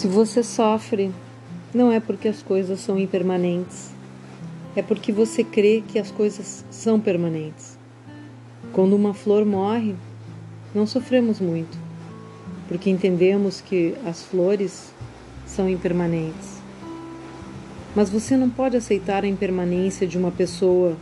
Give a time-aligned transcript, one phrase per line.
[0.00, 1.12] Se você sofre,
[1.74, 3.90] não é porque as coisas são impermanentes,
[4.74, 7.78] é porque você crê que as coisas são permanentes.
[8.72, 9.94] Quando uma flor morre,
[10.74, 11.76] não sofremos muito,
[12.66, 14.90] porque entendemos que as flores
[15.44, 16.62] são impermanentes.
[17.94, 20.96] Mas você não pode aceitar a impermanência de uma pessoa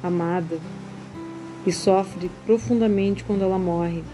[0.00, 0.60] amada
[1.66, 4.04] e sofre profundamente quando ela morre.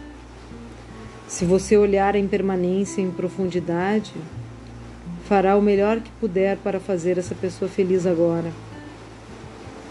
[1.33, 4.13] Se você olhar a impermanência em profundidade,
[5.25, 8.53] fará o melhor que puder para fazer essa pessoa feliz agora.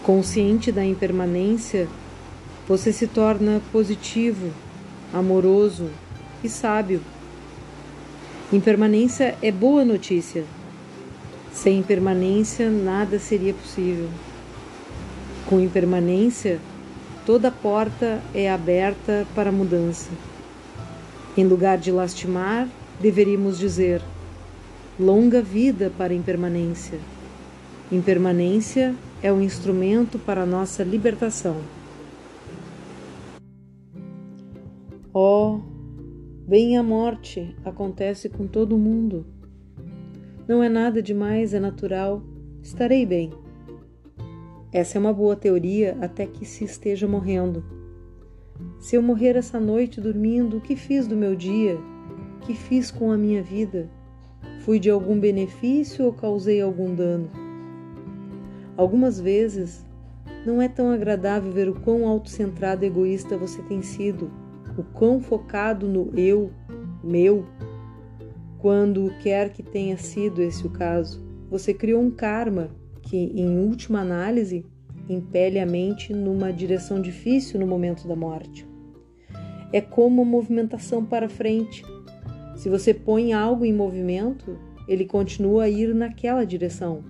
[0.04, 1.88] Consciente da impermanência,
[2.68, 4.52] você se torna positivo,
[5.12, 5.90] amoroso
[6.44, 7.00] e sábio.
[8.52, 10.44] Impermanência é boa notícia.
[11.52, 14.08] Sem impermanência, nada seria possível.
[15.46, 16.60] Com impermanência,
[17.26, 20.08] toda porta é aberta para mudança.
[21.36, 22.68] Em lugar de lastimar,
[23.00, 24.02] deveríamos dizer:
[25.00, 26.98] longa vida para a impermanência.
[27.90, 31.56] Impermanência é um instrumento para a nossa libertação.
[35.14, 35.60] Oh,
[36.46, 39.26] bem a morte acontece com todo mundo.
[40.46, 42.22] Não é nada demais, é natural.
[42.62, 43.30] Estarei bem.
[44.70, 47.81] Essa é uma boa teoria até que se esteja morrendo.
[48.78, 51.78] Se eu morrer essa noite dormindo, o que fiz do meu dia?
[52.42, 53.88] Que fiz com a minha vida?
[54.60, 57.30] Fui de algum benefício ou causei algum dano?
[58.76, 59.84] Algumas vezes
[60.44, 64.30] não é tão agradável ver o quão autocentrado e egoísta você tem sido,
[64.76, 66.50] o quão focado no eu,
[67.02, 67.44] meu.
[68.58, 72.70] Quando quer que tenha sido esse o caso, você criou um karma
[73.02, 74.64] que, em última análise,
[75.08, 78.66] impele a mente numa direção difícil no momento da morte.
[79.72, 81.82] É como movimentação para frente.
[82.56, 87.04] Se você põe algo em movimento, ele continua a ir naquela direção.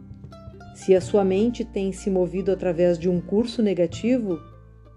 [0.74, 4.38] Se a sua mente tem se movido através de um curso negativo,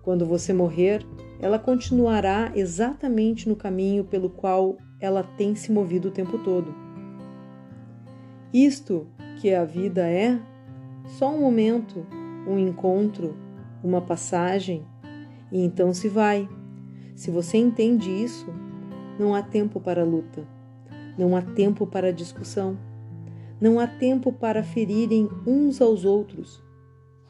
[0.03, 1.05] quando você morrer,
[1.41, 6.73] ela continuará exatamente no caminho pelo qual ela tem se movido o tempo todo.
[8.53, 9.07] Isto
[9.41, 10.39] que a vida é,
[11.05, 12.05] só um momento,
[12.47, 13.35] um encontro,
[13.83, 14.85] uma passagem,
[15.51, 16.47] e então se vai.
[17.16, 18.47] Se você entende isso,
[19.19, 20.47] não há tempo para luta,
[21.17, 22.78] não há tempo para discussão,
[23.59, 26.63] não há tempo para ferirem uns aos outros.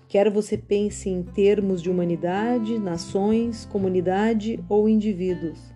[0.07, 5.73] Quer você pense em termos de humanidade, nações, comunidade ou indivíduos,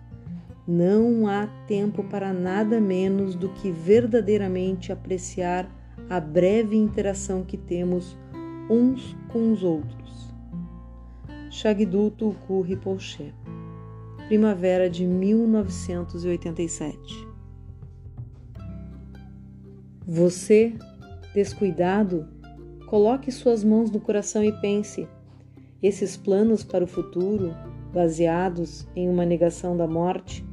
[0.66, 5.68] não há tempo para nada menos do que verdadeiramente apreciar
[6.08, 8.16] a breve interação que temos
[8.70, 10.32] uns com os outros.
[11.50, 13.34] Shagdu Tulku Rinpoche
[14.28, 17.28] Primavera de 1987
[20.06, 20.72] Você,
[21.34, 22.28] descuidado,
[22.86, 25.08] coloque suas mãos no coração e pense:
[25.82, 27.52] esses planos para o futuro,
[27.92, 30.46] baseados em uma negação da morte,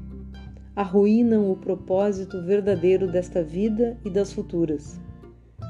[0.75, 4.99] arruinam o propósito verdadeiro desta vida e das futuras.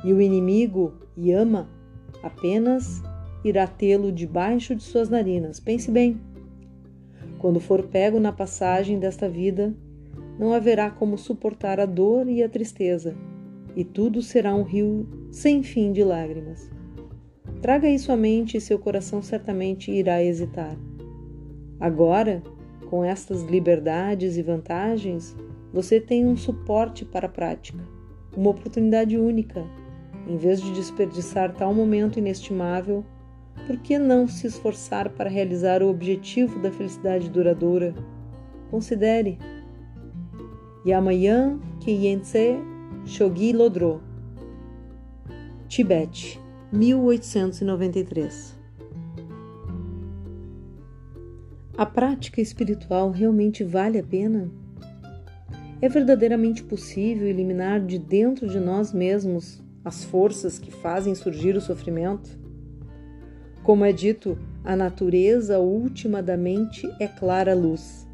[0.05, 1.75] E o inimigo, Yama,
[2.27, 3.01] apenas
[3.43, 5.59] irá tê-lo debaixo de suas narinas.
[5.59, 6.19] Pense bem.
[7.39, 9.73] Quando for pego na passagem desta vida,
[10.39, 13.15] não haverá como suportar a dor e a tristeza,
[13.75, 16.69] e tudo será um rio sem fim de lágrimas.
[17.61, 20.77] Traga isso à mente e seu coração certamente irá hesitar.
[21.79, 22.43] Agora,
[22.89, 25.35] com estas liberdades e vantagens,
[25.73, 27.83] você tem um suporte para a prática,
[28.35, 29.65] uma oportunidade única
[30.27, 33.03] em vez de desperdiçar tal momento inestimável,
[33.65, 37.95] por que não se esforçar para realizar o objetivo da felicidade duradoura?
[38.69, 39.39] Considere.
[40.85, 42.57] Yamayan Kiyense
[43.05, 44.01] Shogi Lodro
[45.67, 46.39] Tibete,
[46.71, 48.57] 1893
[51.77, 54.49] A prática espiritual realmente vale a pena?
[55.81, 61.61] É verdadeiramente possível eliminar de dentro de nós mesmos as forças que fazem surgir o
[61.61, 62.37] sofrimento?
[63.63, 68.05] Como é dito, a natureza última da mente é clara luz.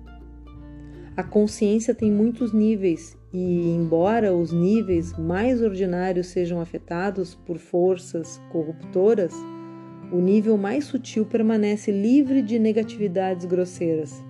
[1.18, 8.40] A consciência tem muitos níveis e, embora os níveis mais ordinários sejam afetados por forças
[8.52, 9.34] corruptoras,
[10.12, 14.24] o nível mais sutil permanece livre de negatividades grosseiras.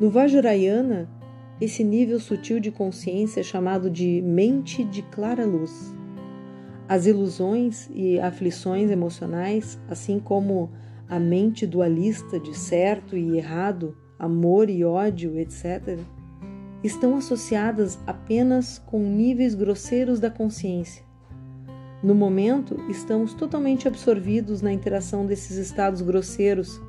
[0.00, 1.06] No Vajrayana,
[1.62, 5.94] esse nível sutil de consciência é chamado de mente de clara luz.
[6.88, 10.72] As ilusões e aflições emocionais, assim como
[11.08, 16.00] a mente dualista de certo e errado, amor e ódio, etc.,
[16.82, 21.04] estão associadas apenas com níveis grosseiros da consciência.
[22.02, 26.82] No momento, estamos totalmente absorvidos na interação desses estados grosseiros,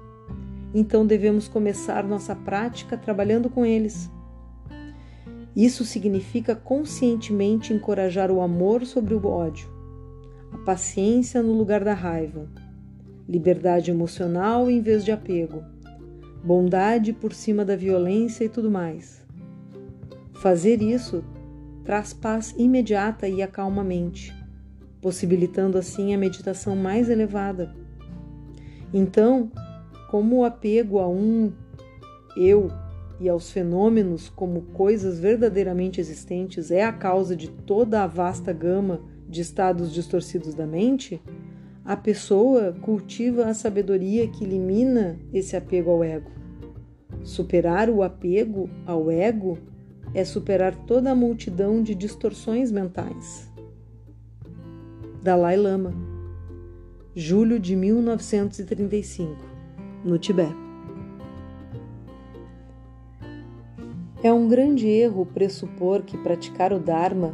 [0.74, 4.10] então devemos começar nossa prática trabalhando com eles.
[5.56, 9.70] Isso significa conscientemente encorajar o amor sobre o ódio,
[10.52, 12.50] a paciência no lugar da raiva,
[13.30, 15.64] liberdade emocional em vez de apego,
[16.44, 19.24] bondade por cima da violência e tudo mais.
[20.34, 21.24] Fazer isso
[21.84, 24.34] traz paz imediata e acalma a mente,
[25.02, 27.76] possibilitando assim a meditação mais elevada.
[28.92, 29.52] Então,
[30.10, 31.52] como o apego a um
[32.36, 32.70] eu
[33.20, 39.02] e aos fenômenos como coisas verdadeiramente existentes é a causa de toda a vasta gama
[39.28, 41.22] de estados distorcidos da mente,
[41.86, 46.32] a pessoa cultiva a sabedoria que elimina esse apego ao ego.
[47.24, 49.58] Superar o apego ao ego
[50.14, 53.52] é superar toda a multidão de distorções mentais.
[55.22, 55.94] Dalai Lama,
[57.16, 59.36] julho de 1935,
[60.04, 60.63] no Tibete.
[64.44, 67.34] Um grande erro pressupor que praticar o Dharma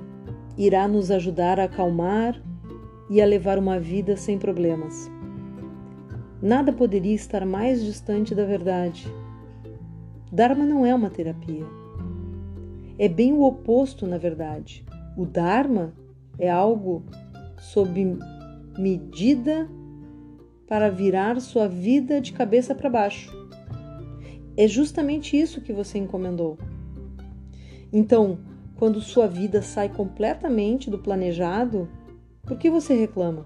[0.58, 2.42] irá nos ajudar a acalmar
[3.10, 5.10] e a levar uma vida sem problemas.
[6.42, 9.12] Nada poderia estar mais distante da verdade.
[10.32, 11.66] Dharma não é uma terapia
[13.00, 14.86] é bem o oposto, na verdade.
[15.16, 15.94] O Dharma
[16.38, 17.02] é algo
[17.58, 18.18] sob
[18.78, 19.70] medida
[20.68, 23.32] para virar sua vida de cabeça para baixo.
[24.58, 26.58] É justamente isso que você encomendou.
[27.92, 28.40] Então,
[28.76, 31.90] quando sua vida sai completamente do planejado,
[32.44, 33.46] por que você reclama?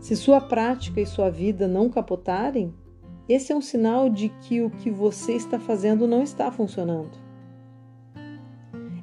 [0.00, 2.74] Se sua prática e sua vida não capotarem,
[3.28, 7.18] esse é um sinal de que o que você está fazendo não está funcionando.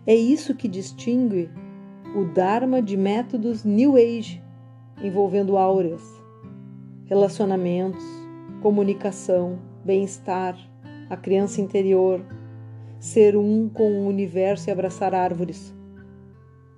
[0.05, 1.49] É isso que distingue
[2.15, 4.41] o Dharma de métodos New Age,
[5.01, 6.03] envolvendo áureas,
[7.05, 8.03] relacionamentos,
[8.61, 10.55] comunicação, bem-estar,
[11.09, 12.23] a criança interior,
[13.01, 15.75] ser um com o universo e abraçar árvores.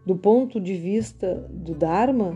[0.06, 2.34] Do ponto de vista do Dharma,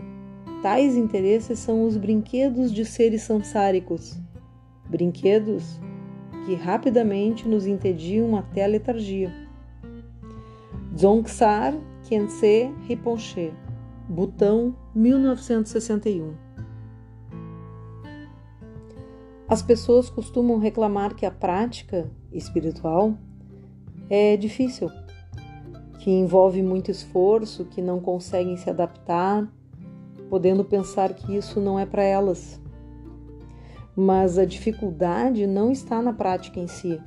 [0.62, 4.20] tais interesses são os brinquedos de seres sansáricos,
[4.90, 5.80] brinquedos
[6.44, 9.32] que rapidamente nos entediam até a letargia.
[10.92, 11.74] Dzongkhar
[12.06, 13.54] Khyentse Rinpoche,
[14.06, 16.34] Butão, 1961.
[19.48, 23.16] As pessoas costumam reclamar que a prática espiritual
[24.08, 24.90] é difícil,
[25.98, 29.46] que envolve muito esforço, que não conseguem se adaptar,
[30.28, 32.60] podendo pensar que isso não é para elas.
[33.96, 37.00] Mas a dificuldade não está na prática em si,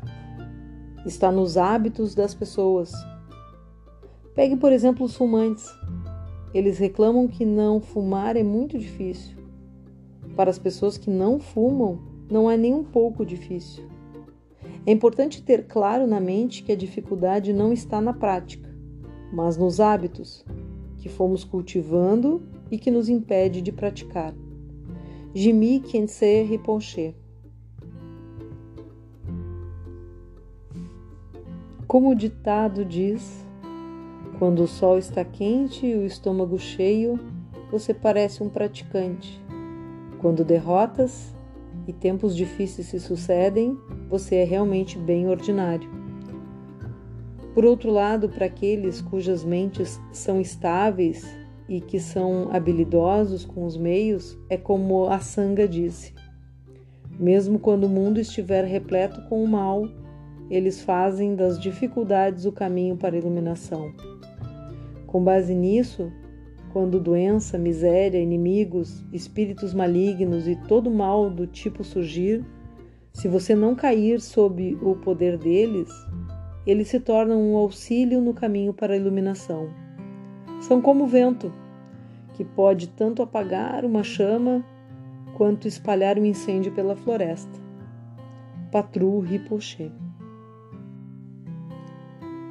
[1.05, 2.91] está nos hábitos das pessoas
[4.33, 5.69] Pegue, por exemplo, os fumantes.
[6.53, 9.37] Eles reclamam que não fumar é muito difícil.
[10.35, 11.99] Para as pessoas que não fumam,
[12.29, 13.83] não é nem um pouco difícil.
[14.85, 18.69] É importante ter claro na mente que a dificuldade não está na prática,
[19.31, 20.43] mas nos hábitos
[20.97, 24.33] que fomos cultivando e que nos impede de praticar.
[25.33, 27.15] Jimmy Kensei Rinpoche
[31.87, 33.45] Como o ditado diz,
[34.39, 37.19] quando o sol está quente e o estômago cheio,
[37.69, 39.43] você parece um praticante.
[40.19, 41.35] Quando derrotas
[41.91, 43.77] e tempos difíceis se sucedem,
[44.09, 45.89] você é realmente bem ordinário.
[47.53, 51.25] Por outro lado, para aqueles cujas mentes são estáveis
[51.67, 56.13] e que são habilidosos com os meios, é como a Sanga disse:
[57.19, 59.85] mesmo quando o mundo estiver repleto com o mal,
[60.49, 63.91] eles fazem das dificuldades o caminho para a iluminação.
[65.07, 66.09] Com base nisso,
[66.71, 72.45] quando doença, miséria, inimigos, espíritos malignos e todo mal do tipo surgir,
[73.13, 75.89] se você não cair sob o poder deles,
[76.65, 79.69] eles se tornam um auxílio no caminho para a iluminação.
[80.61, 81.51] São como o vento,
[82.33, 84.63] que pode tanto apagar uma chama
[85.35, 87.59] quanto espalhar um incêndio pela floresta.
[88.71, 89.91] Patru Rinpoche.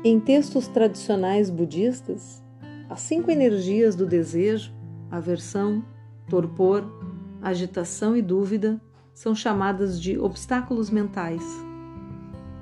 [0.05, 2.40] Em textos tradicionais budistas,
[2.91, 4.75] as cinco energias do desejo,
[5.09, 5.85] aversão,
[6.29, 6.85] torpor,
[7.41, 8.81] agitação e dúvida
[9.15, 11.41] são chamadas de obstáculos mentais,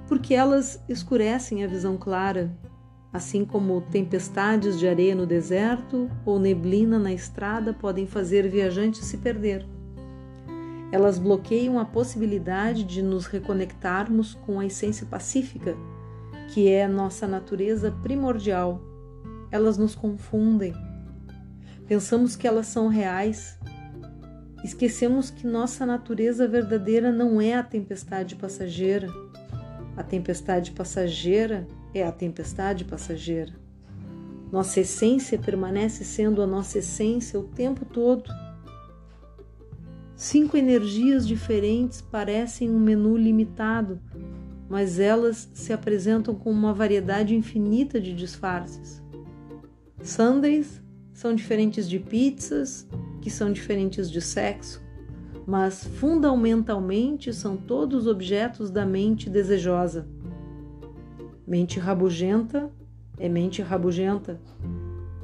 [0.07, 2.55] porque elas escurecem a visão clara,
[3.11, 9.17] assim como tempestades de areia no deserto ou neblina na estrada podem fazer viajantes se
[9.17, 9.67] perder.
[10.93, 15.75] Elas bloqueiam a possibilidade de nos reconectarmos com a essência pacífica
[16.49, 18.88] que é nossa natureza primordial.
[19.51, 20.75] Elas nos confundem.
[21.87, 23.59] Pensamos que elas são reais.
[24.63, 29.09] Esquecemos que nossa natureza verdadeira não é a tempestade passageira.
[29.97, 33.53] A tempestade passageira é a tempestade passageira.
[34.51, 38.31] Nossa essência permanece sendo a nossa essência o tempo todo.
[40.17, 44.01] Cinco energias diferentes parecem um menu limitado,
[44.69, 49.03] mas elas se apresentam com uma variedade infinita de disfarces.
[50.03, 52.87] Sundays são diferentes de pizzas,
[53.21, 54.83] que são diferentes de sexo,
[55.47, 60.07] mas fundamentalmente são todos objetos da mente desejosa.
[61.47, 62.71] Mente rabugenta
[63.19, 64.41] é mente rabugenta.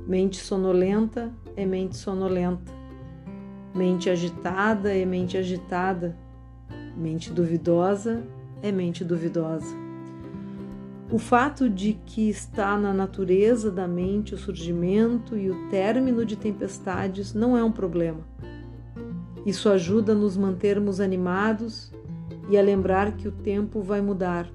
[0.07, 2.73] Mente sonolenta é mente sonolenta.
[3.75, 6.17] Mente agitada é mente agitada.
[6.97, 8.23] Mente duvidosa
[8.63, 9.84] é mente duvidosa.
[11.11, 16.37] O fato de que está na natureza da mente o surgimento e o término de
[16.37, 18.21] tempestades não é um problema.
[19.47, 21.93] Isso ajuda a nos mantermos animados
[22.49, 24.51] e a lembrar que o tempo vai mudar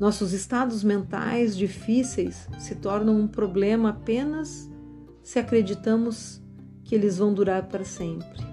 [0.00, 4.66] nossos estados mentais difíceis se tornam um problema apenas
[5.22, 6.42] se acreditamos
[6.82, 8.49] que eles vão durar para sempre.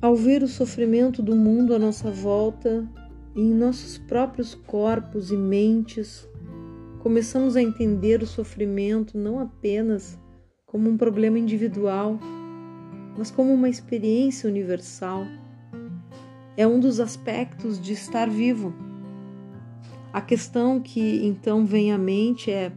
[0.00, 2.86] Ao ver o sofrimento do mundo à nossa volta
[3.34, 6.28] e em nossos próprios corpos e mentes,
[6.98, 10.18] começamos a entender o sofrimento não apenas
[10.66, 12.18] como um problema individual,
[13.16, 15.24] mas como uma experiência universal
[16.58, 18.74] é um dos aspectos de estar vivo.
[20.12, 22.70] A questão que então vem à mente é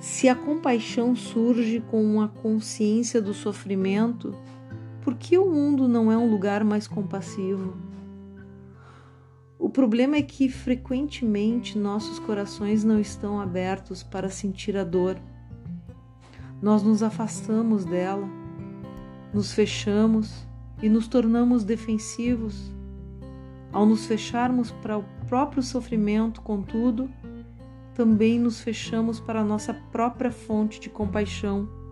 [0.00, 4.34] se a compaixão surge com a consciência do sofrimento,
[5.04, 7.76] por que o mundo não é um lugar mais compassivo?
[9.58, 15.18] O problema é que frequentemente nossos corações não estão abertos para sentir a dor.
[16.62, 18.26] Nós nos afastamos dela,
[19.32, 20.46] nos fechamos
[20.82, 22.72] e nos tornamos defensivos
[23.70, 27.10] ao nos fecharmos para o próprio sofrimento, contudo,
[27.92, 31.83] também nos fechamos para a nossa própria fonte de compaixão.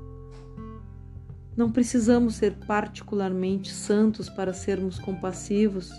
[1.55, 5.93] Não precisamos ser particularmente santos para sermos compassivos.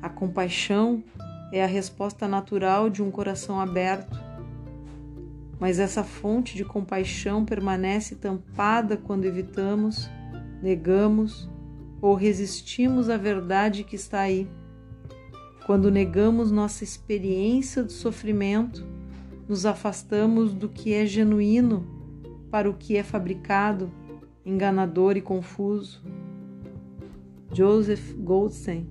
[0.00, 1.02] A compaixão
[1.52, 4.20] é a resposta natural de um coração aberto.
[5.58, 10.08] Mas essa fonte de compaixão permanece tampada quando evitamos,
[10.62, 11.50] negamos
[12.00, 14.48] ou resistimos à verdade que está aí.
[15.66, 18.86] Quando negamos nossa experiência de sofrimento,
[19.48, 21.84] nos afastamos do que é genuíno
[22.50, 23.92] para o que é fabricado,
[24.48, 26.02] enganador e confuso.
[27.52, 28.86] Joseph Goldstein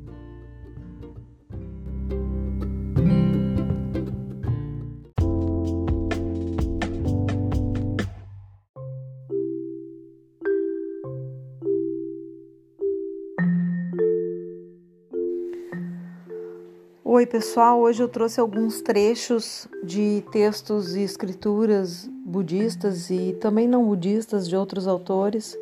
[17.03, 17.79] Oi, pessoal.
[17.79, 24.55] Hoje eu trouxe alguns trechos de textos e escrituras budistas e também não budistas de
[24.55, 25.57] outros autores,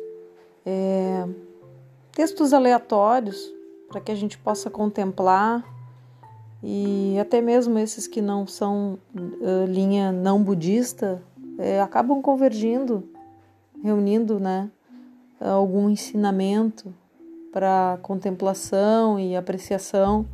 [0.64, 1.24] é,
[2.10, 3.54] textos aleatórios
[3.88, 5.64] para que a gente possa contemplar
[6.60, 11.22] e até mesmo esses que não são uh, linha não budista
[11.56, 13.08] é, acabam convergindo,
[13.80, 14.68] reunindo, né,
[15.40, 16.92] algum ensinamento
[17.52, 20.26] para contemplação e apreciação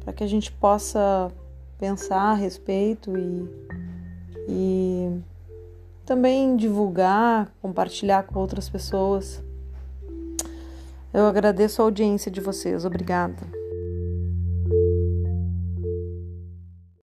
[0.00, 1.30] para que a gente possa
[1.78, 3.46] pensar a respeito e,
[4.48, 5.20] e
[6.08, 9.44] também divulgar, compartilhar com outras pessoas.
[11.12, 12.86] Eu agradeço a audiência de vocês.
[12.86, 13.57] Obrigada.